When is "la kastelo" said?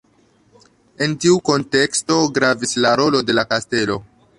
3.41-4.05